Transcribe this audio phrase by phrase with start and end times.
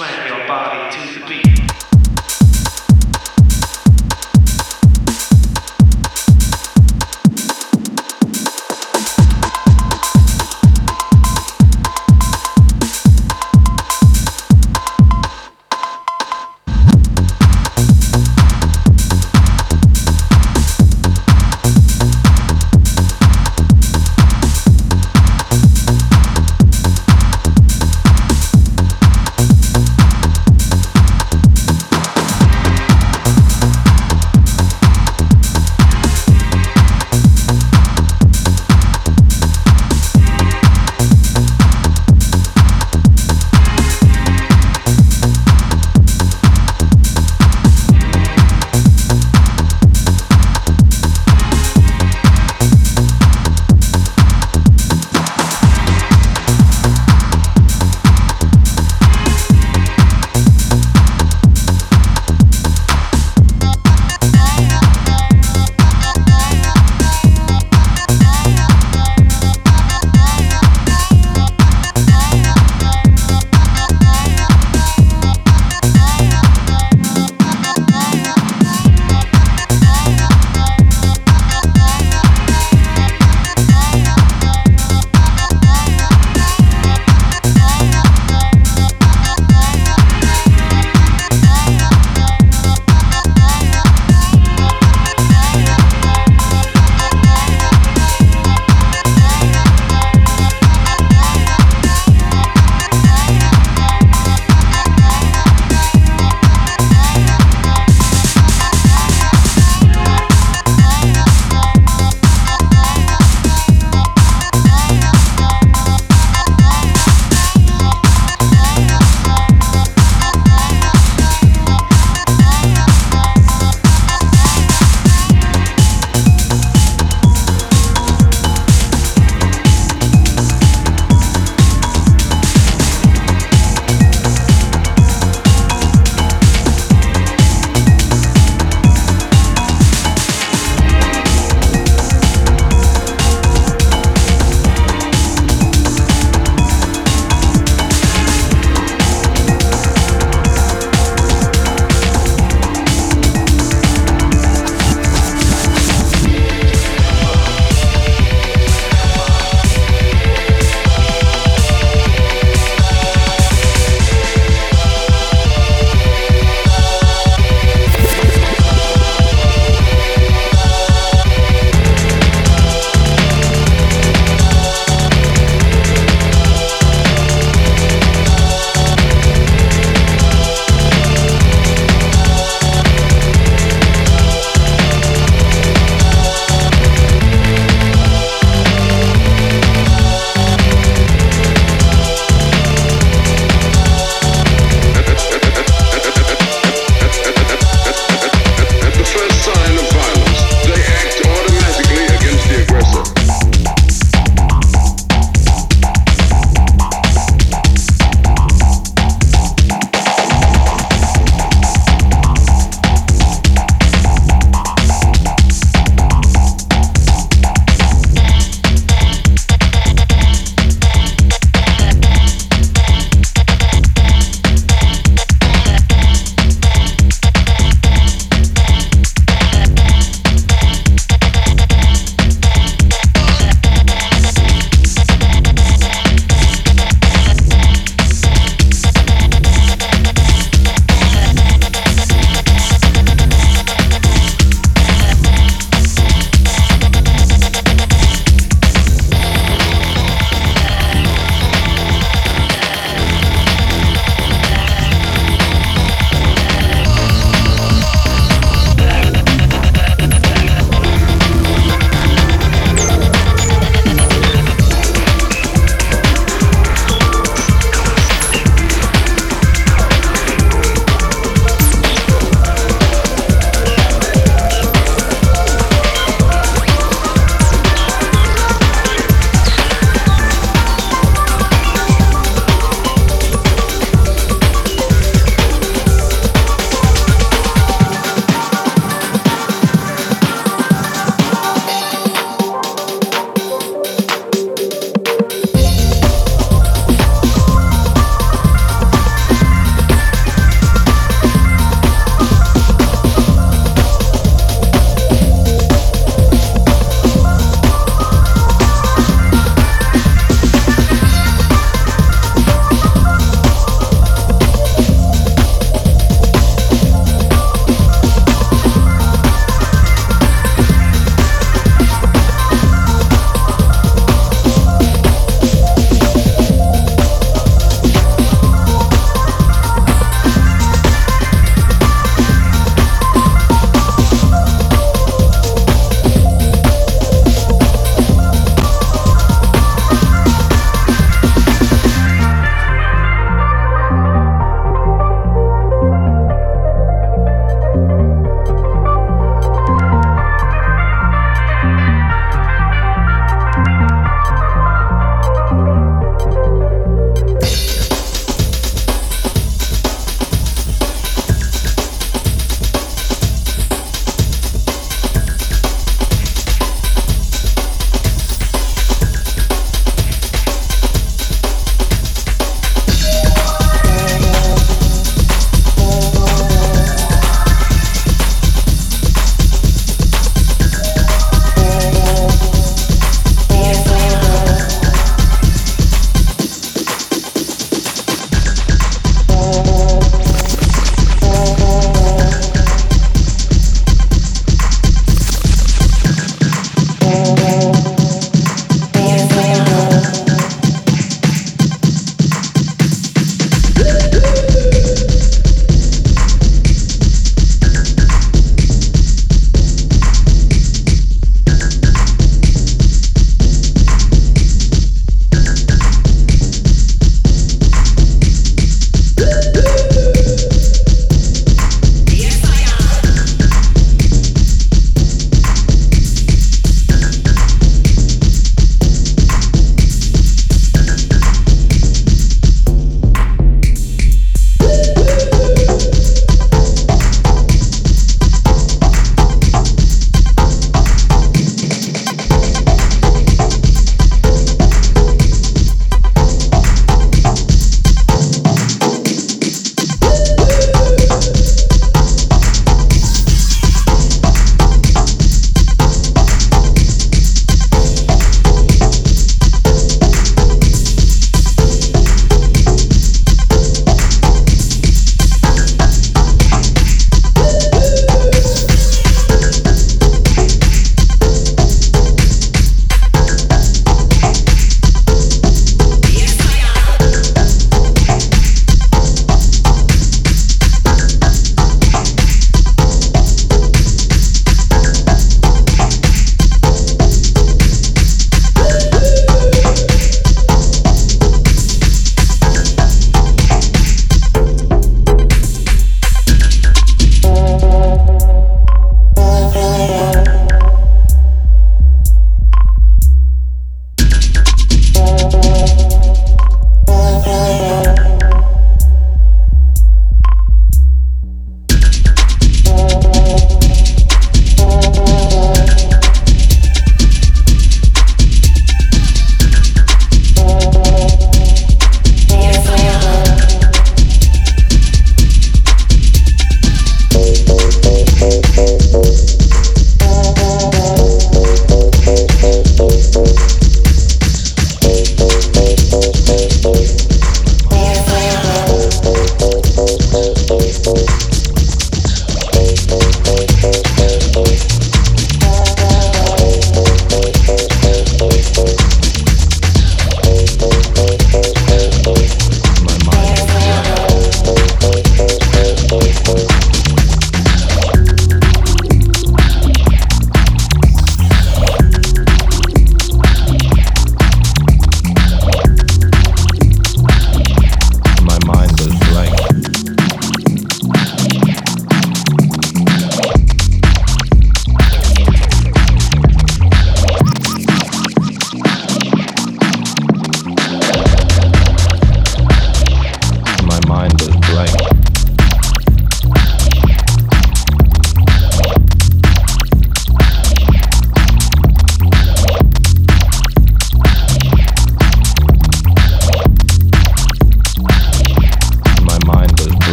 [0.00, 1.49] Slam your body to the beat.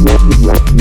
[0.00, 0.77] Thank you.